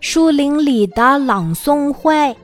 [0.00, 2.36] 树林里的朗诵会。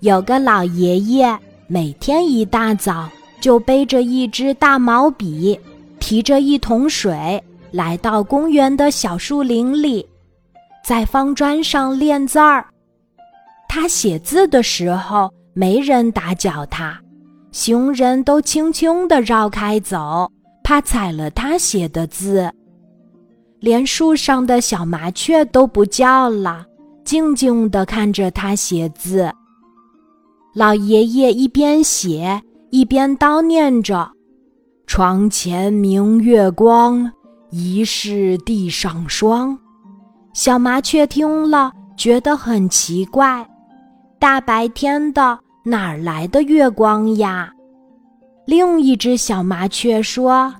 [0.00, 3.08] 有个老爷爷，每天一大早
[3.40, 5.58] 就背着一支大毛笔，
[5.98, 10.06] 提着一桶水，来到公园的小树林里，
[10.84, 12.64] 在方砖上练字儿。
[13.68, 16.98] 他写字的时候，没人打搅他，
[17.52, 20.30] 行人都轻轻地绕开走，
[20.62, 22.50] 怕踩了他写的字。
[23.60, 26.64] 连树上的小麻雀都不叫了，
[27.04, 29.32] 静静地看着他写字。
[30.54, 32.40] 老爷爷一边写
[32.70, 34.10] 一边叨念着
[34.86, 37.10] ：“床前明月光，
[37.50, 39.58] 疑是地上霜。”
[40.34, 43.48] 小麻雀听了觉得很奇怪
[44.20, 47.52] ：“大白天的，哪来的月光呀？”
[48.46, 50.54] 另一只小麻雀说：“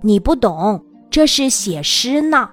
[0.00, 0.80] 你不懂。”
[1.16, 2.46] 这是写诗呢。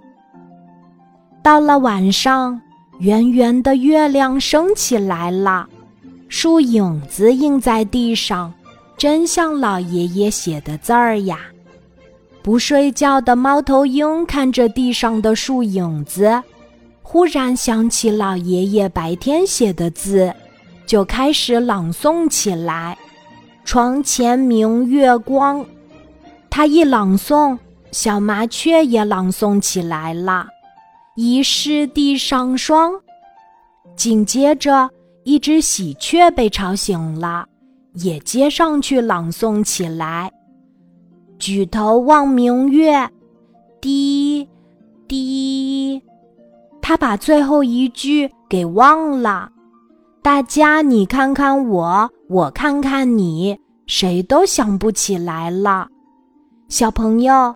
[1.44, 2.62] 到了晚上，
[3.00, 5.68] 圆圆的月亮升起来了，
[6.30, 8.54] 树影子映在地上，
[8.96, 11.40] 真像老爷爷写的字儿呀。
[12.42, 16.42] 不睡觉的猫头鹰看着地上的树影子，
[17.02, 20.34] 忽然想起老爷爷白天写的字，
[20.86, 22.98] 就开始朗诵起来
[23.66, 25.66] ：“床前明月光。”
[26.50, 27.58] 他一朗诵。
[27.94, 30.48] 小麻雀也朗诵起来了
[31.16, 32.92] ，“疑是地上霜。”
[33.96, 34.90] 紧接着，
[35.24, 37.46] 一只喜鹊被吵醒了，
[37.94, 40.32] 也接上去朗诵起来
[41.38, 43.08] ：“举头望明月，
[43.80, 44.50] 滴
[45.08, 46.02] 滴。”
[46.82, 49.52] 他把最后一句给忘了。
[50.24, 53.56] 大家，你看看我，我看看你，
[53.86, 55.88] 谁都想不起来了。
[56.70, 57.56] 小朋友。